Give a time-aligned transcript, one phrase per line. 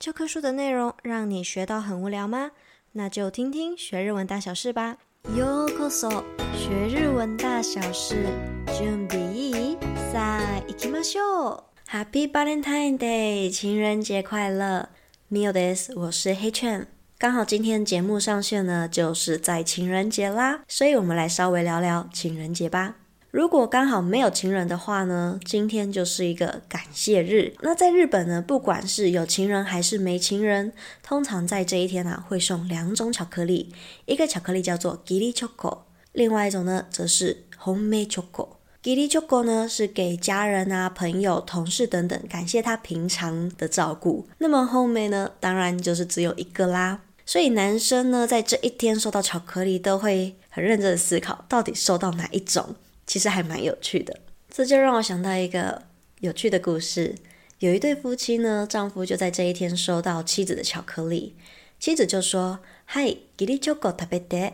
[0.00, 2.52] 这科树的内容让你学到很无聊吗？
[2.92, 4.96] 那就听听学日文大小事吧。
[5.36, 6.22] Yo koso，
[6.56, 8.24] 学日文大小事。
[8.68, 9.76] 準備，
[10.12, 11.62] さあ行きましょう。
[11.90, 14.88] Happy v a l e n t i n e Day，情人节快乐。
[15.32, 16.86] Miodes，我是黑圈。
[17.18, 22.98] 刚好今天节目上线呢，就是在情人节啦，所以我们来稍微聊聊情人节吧。
[23.30, 25.38] 如果刚好没有情人的话呢？
[25.44, 27.54] 今天就是一个感谢日。
[27.60, 30.72] 那在日本呢，不管是有情人还是没情人，
[31.02, 33.70] 通常在这一天啊，会送两种巧克力。
[34.06, 38.06] 一个巧克力叫做吉利巧克 o 另外一种呢，则是 Homemade Choco。
[38.06, 38.48] 梅巧克力。
[38.82, 44.26] 吉利巧克 o 呢，是给家人啊、朋友、同事等等，感谢他平常的照顾。
[44.38, 47.02] 那么 Homemade 呢，当然就是只有一个啦。
[47.26, 52.74] 所以男生呢，在这一天收到巧克力，都会很认真的思考，到底收到哪一种。
[53.08, 55.84] 其实还蛮有趣的，这就让我想到一个
[56.20, 57.14] 有趣的故事。
[57.60, 61.34] 有一对夫妻呢，丈夫就在这一天收到妻子的巧克力，
[61.80, 64.52] 妻子就说嗨，给你巧克力特别 o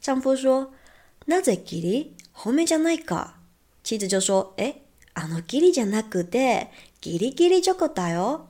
[0.00, 0.72] 丈夫说
[1.26, 3.32] 那在给你后面讲那个？
[3.82, 4.82] 妻子就说：“诶，
[5.14, 6.68] あの giri じゃなくて
[7.02, 8.42] giri g i r だよ。”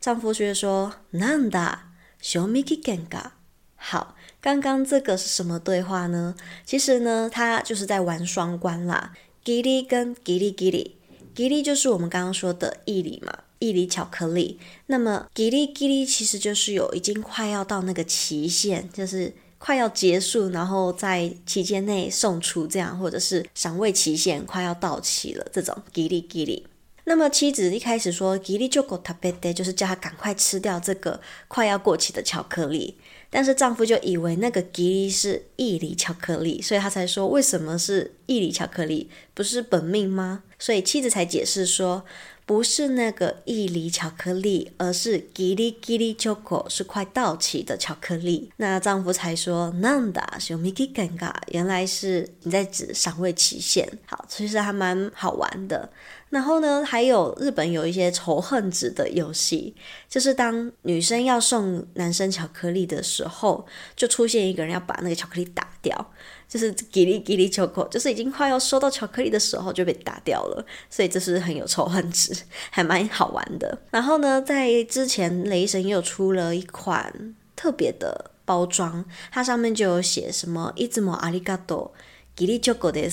[0.00, 3.30] 丈夫却说：“なんだ、神秘気遣か。”
[3.76, 6.34] 好，刚刚这个是什么对话呢？
[6.64, 9.12] 其实呢，他就是在玩双关啦。
[9.44, 10.96] 吉利跟吉利吉利，
[11.34, 14.58] 吉利就是我们刚刚说的意里嘛，意里巧克力。
[14.86, 26.66] 那么吉利吉利其实就是有已经快要到那个期限，就是快要结束，然后在期间内送出这样，或者是赏味期限快要到期了这种吉利吉利。
[27.04, 32.98] 那么妻子一开始说吉利就够特别的，就是叫他赶快吃掉这个快要过期的巧克力。
[33.36, 39.10] 但是丈夫就以为那个吉利是意里巧克力，所以他才说：“为什么是意里巧克力？
[39.34, 42.04] 不是本命吗？”所以妻子才解释说，
[42.46, 48.50] 不是那个一厘巧克力，而是 giri giri choco 是快到期的巧克力。
[48.56, 53.86] 那丈夫才说 n a n da 是有点尴尬，原来是你在指赏味期限。
[54.06, 55.90] 好，其实还蛮好玩的。
[56.30, 59.74] 然后呢，还有日本有一些仇恨值的游戏，
[60.08, 63.64] 就是当女生要送男生巧克力的时候，
[63.94, 65.70] 就出现一个人要把那个巧克力打。
[65.86, 66.12] 掉，
[66.48, 72.34] 就是叽里叽利巧克力，就是已经快要收到巧克力的时候就被打掉了，所以这是很有仇恨值，
[72.70, 73.78] 还蛮好玩的。
[73.90, 81.92] 然后呢，在之前，雷神又出了一款特别的包装，它上面就有写什么いつも阿里嘎多、
[82.36, 83.12] 叽 a d o 吉利巧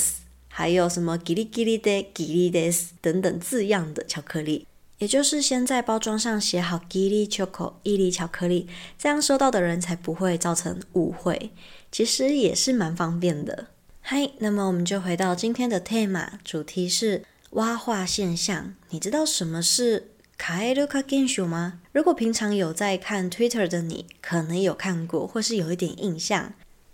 [0.55, 4.67] 还有什么“叽利叽利的吉です”等等字样的巧克力。
[5.03, 11.51] 也就是先在包装上写好伊利巧克力，伊利巧克力，这样收到的人才不会造成误会。
[11.91, 13.67] 其实也是蛮方便的。
[13.99, 18.75] 嗨，那么我们就回到今天的 tema 主题是挖化现象。
[18.91, 21.81] 你知道什么是卡伊 n 卡 h u 吗？
[21.91, 26.53] 如果平常有在看 Twitter 的你，可能有看过或是有一点印象。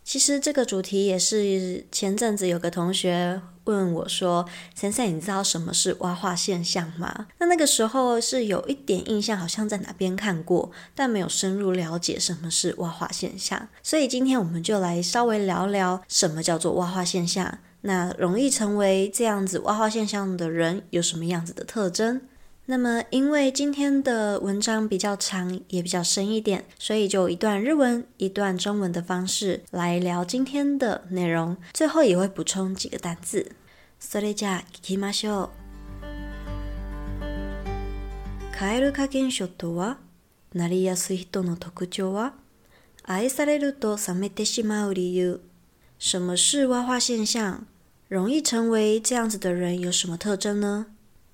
[0.09, 4.43] 其实这个主题也是前阵子有个同学问我说
[4.73, 13.67] ：“三三，你知道什么是挖花现象吗？”那那个时候是有一点印象，好像在哪边看过，但没有深入了解什么是挖花现象。
[13.83, 17.59] 所以今天我们就来稍微聊聊什么叫做挖花现象。
[17.81, 22.23] 那容易成为这样子挖花现象的人有什么样子的特征？
[22.71, 31.57] 那么，因为今天的文章比较长，也比较深一点，所以就一段日文，一段中文的方式来聊今天的内容。
[31.73, 33.53] 最后也会补充几个单词。
[33.99, 35.49] それじゃ、聞きましょう。
[38.55, 39.97] かえる加減しとは、
[40.53, 42.35] なりやすい人の特徴は、
[43.01, 45.41] 愛されると冷めてしまう理由。
[45.97, 47.63] 什么是会化现象？
[48.07, 50.85] 容易成为这样子的人有什么特征呢？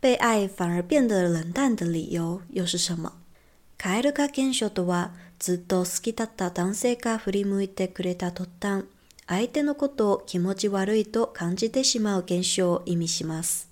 [0.02, 3.14] 被愛反而变得冷淡的理由又是什么？
[3.78, 8.86] ル化現象とは、ずっと好きだった男性が振り向いてくれた途端、
[9.28, 13.70] 相手のことを気持ち悪いと感じてしまう現象を意味します。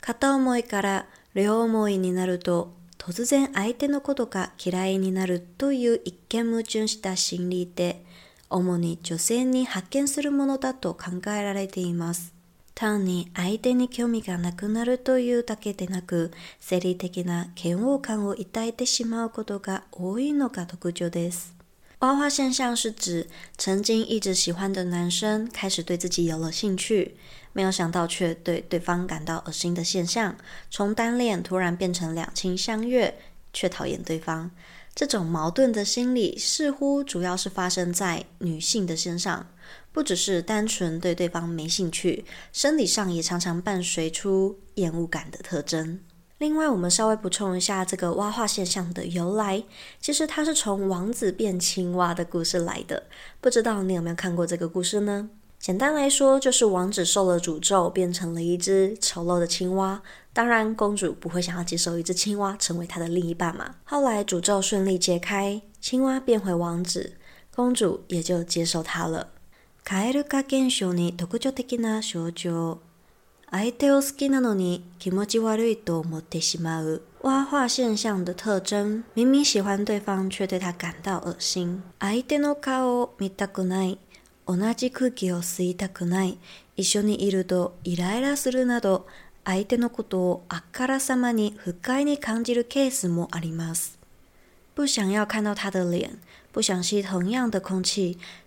[0.00, 8.02] 片思いから両思いになると、突然相手のことが嫌いになるという一見矛盾した心理で、
[8.50, 12.33] 主に女性に発見するものだと考えられています。
[12.74, 21.54] 単に相手に興味がなくなるというだけでなく、生理的な嫌悪感を抱いてしまうことが多いのが特徴です。
[22.00, 27.14] 刮花现象是指曾经一直喜欢的男生开始对自己有了兴趣，
[27.52, 30.36] 没有想到却对对方感到恶心的现象。
[30.68, 33.16] 从单恋突然变成两情相悦，
[33.52, 34.50] 却讨厌对方，
[34.96, 39.46] 这种矛盾的心理似乎主要是发生在女性的身上。
[39.94, 46.00] 不只是单纯对对方没兴趣，生理上也常常伴随出厌恶感的特征。
[46.38, 49.62] 另外，我们稍微补充一下这个蛙化现象的由来。
[50.00, 53.04] 其实它是从王子变青蛙的故事来的。
[53.40, 55.30] 不知道你有没有看过这个故事呢？
[55.60, 60.02] 简单来说，就是王子受了诅咒，变成了一只丑陋的青蛙。
[60.32, 63.76] 当然，公主不会想要接受一只青蛙成为她的另一半嘛。
[63.84, 67.12] 后来诅咒顺利解开，青蛙变回王子，
[67.54, 69.33] 公主也就接受他了。
[69.86, 72.78] 蛙化現象に特徴的な症状。
[73.50, 77.02] 相手を好きなのに気持ち悪いと思ってしまう。
[77.22, 79.02] 蛙化現象的特徴。
[79.14, 81.82] 明明喜欢对方却对他感到恶心。
[82.00, 83.98] 相手の顔を見たくない。
[84.46, 86.38] 同じ空気を吸いたくない。
[86.78, 89.06] 一緒にいるとイライラするなど、
[89.44, 93.98] 相手のことをあからさまに不快に感じるケースもあります。
[94.74, 96.16] 不想要看到他的脸，
[96.52, 98.18] 不想吸同样的空气，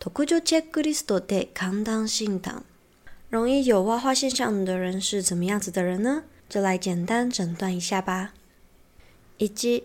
[0.00, 2.64] 特助チェックリストで簡単診断。
[3.28, 6.24] 容易有挖化现象的人是怎么样子的人呢？
[6.48, 8.32] 就来简单诊断一下吧。
[9.40, 9.82] 1、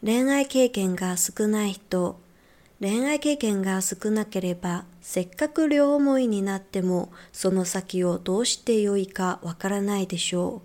[0.00, 2.16] 恋愛経験が少ない人。
[2.80, 10.62] 恋愛経験が少なければ、せっかく両思いになっても、その先をどうしてよいかわからないでしょ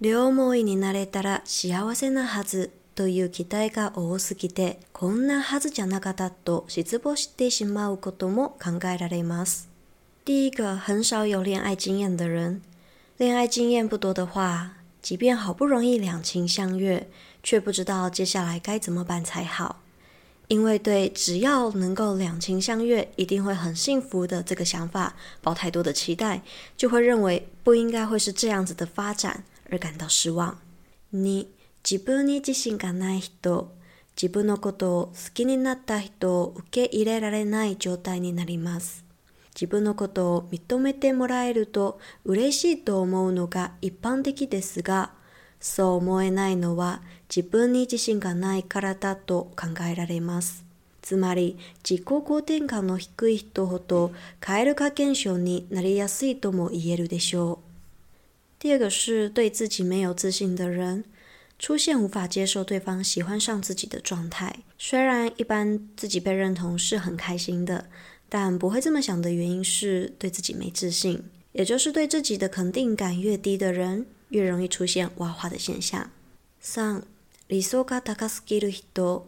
[0.00, 0.02] う。
[0.02, 2.70] 両思いになれたら幸せなはず。
[2.96, 9.68] という期待が多すぎてこんなはずじゃなかったと失望してしまうことも考えられます。
[10.24, 12.62] リーが很少有恋爱经验的人，
[13.18, 14.72] 恋爱经验不多的话，
[15.02, 17.06] 即便好不容易两情相悦，
[17.44, 19.82] 却不知道接下来该怎么办才好。
[20.48, 26.40] 因为对只要能够两情相悦，一定会很幸福的这个想法抱太多的期待，
[26.78, 30.58] 就会认为不应该会是这样子的发展而感到失望。
[31.10, 31.48] 你
[31.88, 33.70] 自分に自信がない人、
[34.20, 39.04] 自分のことを好きになった人を受け入れられない状態になります。
[39.54, 45.12] 自分のことを認めてもらえると嬉しいと思うのが一般的ですが、
[45.60, 47.02] そう思えないのは
[47.34, 50.64] 自分に自信がないからだと考えられます。
[51.02, 51.56] つまり
[51.88, 54.10] 自己肯定感の低い人ほど
[54.64, 57.70] ル化現象になりやすいとも言えるでしょう。
[58.64, 61.04] 第二个是对自己没有自信的人。
[61.58, 67.86] 出现无法接受对方喜欢上自己的状态，虽然一般自己被认同是很开心的，
[68.28, 71.22] 但不会这么想的原因是对自己没自信，
[71.52, 76.10] 也就是对自己的肯定感越低的人越容易出现挖花的现象。
[76.60, 77.02] 三
[77.48, 79.22] 理想が高すぎる人、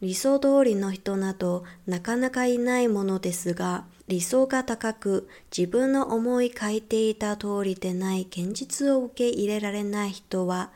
[0.00, 3.84] 理想通りの人などなかなかいないものですが。
[4.10, 10.72] 理想が高く自分の思い書いていた通りでない現実を受け入れられない人は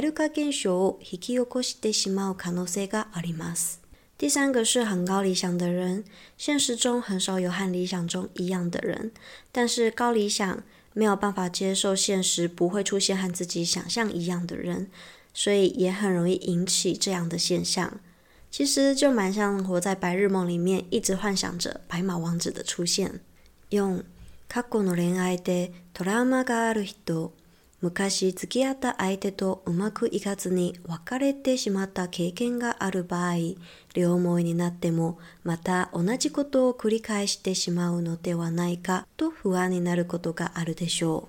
[0.00, 3.80] る化現象を引き起こしてしまう可能性があります。
[4.18, 6.02] 第三个是很高理想的人，
[6.36, 9.12] 现实中很少有和理想中一样的人，
[9.52, 14.90] 但是高理想没有办法接受现实不会出现和自己想象一样的人，
[15.32, 18.00] 所以也很容易引起这样的现象。
[18.52, 23.20] 其实就蛮像活在白日梦里面，一直幻想着白马王子的出现。
[23.70, 24.04] 4、
[24.46, 27.32] 過去の恋愛でトラウマがある人、
[27.80, 33.36] 昔付き合った相手とうまくいかずに別れてしまった経験がある場合、
[33.94, 41.28] 両思いになってもまた同じことを繰り返してしまうのではないかと不安になることがあるでしょ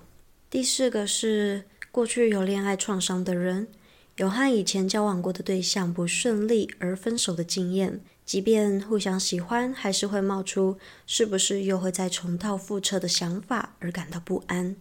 [0.52, 3.68] 第四个是过去有恋愛创伤的人。
[4.18, 14.76] 有和以前交往过的对象不顺利而分手的经验，即便互相喜欢，还是会冒出“是不是又会再重蹈覆辙”的想法而感到不安。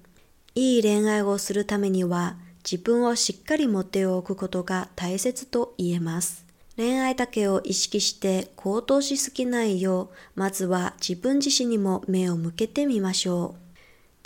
[0.54, 6.46] 恋爱をするためには、自分をしっかり持っておくことが大切と言えます。
[6.78, 13.56] 恋愛だけを意識して高騰しすぎないよう、まずは自分自身にも目を向けてみましょう。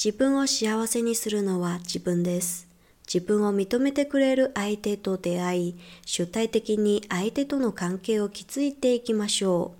[0.03, 2.66] 自分を幸せにするのは自分です。
[3.07, 9.75] 自分を認めてくれる相手と出会い、主体的に相手との関係を築いて行きましょ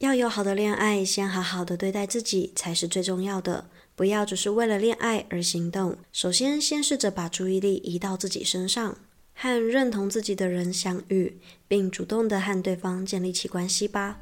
[0.00, 0.04] う。
[0.06, 5.98] 要有好的恋爱，先好好的对待自己才是最重要的，不要只是为了恋爱而行动。
[6.12, 8.96] 首先，先试着把注意力移到自己身上，
[9.34, 11.38] 和认同自己的人相遇，
[11.68, 14.18] 并主动的和对方建立起关系吧。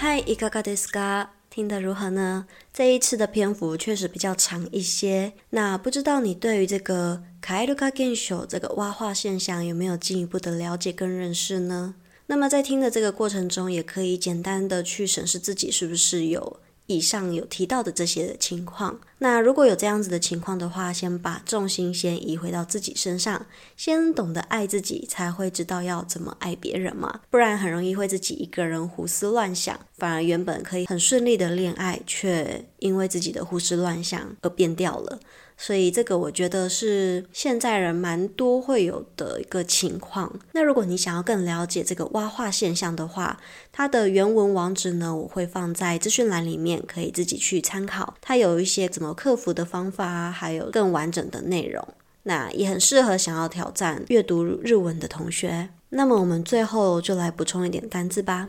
[0.00, 1.37] はい、いかがですか？
[1.58, 2.46] 听得如何呢？
[2.72, 5.32] 这一次的篇幅确实比较长一些。
[5.50, 11.96] 那不知道你对于这个“可爱鲁卡根秀这个挖画现象有没有进一步的了解跟认识呢？
[12.28, 16.60] 那么在听的这个过程中，也可以简单的去审视自己是不是有。
[16.88, 23.44] 以上有提到的这些情况，那如果有这样子的情况的话，先把重心先移回到自己身上，
[23.76, 27.20] 先懂得爱自己，才会知道要怎么爱别人嘛。
[27.28, 35.20] 不然很容易会自己一个人胡思乱想，反而原本可以很顺利的恋爱，却因为自己的胡思乱想而变掉了。
[35.60, 40.32] 所以这个我觉得是现在人蛮多会有的一个情况。
[40.52, 43.40] 那如果你想要更了解这个挖画现象的话，
[43.72, 48.14] 它的原文网址呢，我会放在资讯栏里面，可以自己去参考。
[48.20, 51.86] 它有一些怎么克服的方法啊，还有更完整的内容。
[52.22, 55.70] 那也很适合想要挑战阅读日文的同学。
[55.88, 58.48] 那么我们最后就来补充一点单字吧。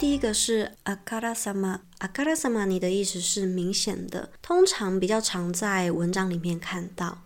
[0.00, 7.20] 第一个是 akarasama，akarasama 你的意思是明显的，通常比较常在文章里面看到。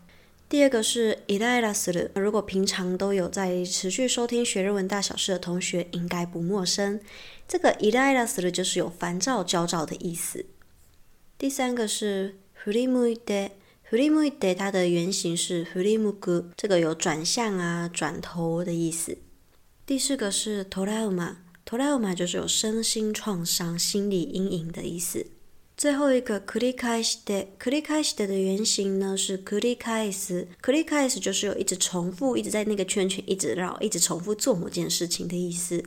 [0.48, 6.98] 第二个是 i r a s u r 如果平常都有在持续收听学日文大小事的同学应该不陌生，
[7.46, 10.44] 这个 i r a s u r 就是有烦躁、焦躁的意思。
[11.38, 13.50] 第三个是 f u r i m u i d e
[13.88, 19.16] f u r i m u i d 它的原型是 furimugu，这个有转向啊、转头的意思。
[19.86, 21.43] 第四个是 toraema。
[21.66, 25.26] 头来欧玛就是有身心创伤、心理阴影的意思。
[25.76, 35.82] 最后一个 kuri kaise de，kuri kaise de 的原型呢是 kuri kaise，kuri kaise 就是有一直重复、一直在那个圈圈一直绕、一直重复做某件事情的意思。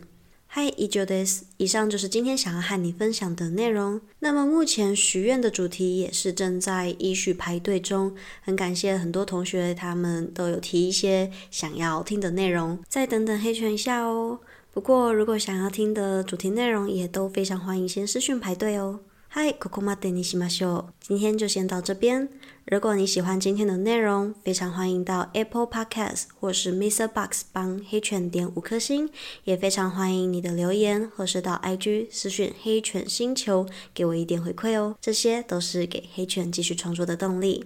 [0.55, 4.01] Hi，e j o d a s 以上就是今天想要和你分享的内容。
[4.19, 14.39] 那么目前许愿的主题也是正在依序排队中，很感谢很多同学，他们都有提一些想要听的内容，再等等黑权一下哦。
[14.77, 18.99] 不过，如果想要听的主题内容，也都非常欢迎先私讯排队哦。
[19.27, 22.29] 嗨，i k o k o ma de ni s h i a 今天就先到这边。
[22.65, 27.07] 如果你喜欢今天的内容，非常欢迎到 Apple Podcast 或是 Mr.
[27.07, 29.09] Box 帮黑犬点五颗星，
[29.45, 33.65] 也非常欢迎你的留言或是到 IG 私讯黑犬星球，
[33.95, 34.95] 给我一点回馈哦。
[35.01, 37.65] 这些都是给黑犬继续创作的动力。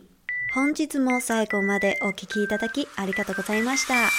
[0.56, 4.10] 本节目在ここまでお聞きいただきありがとうございました。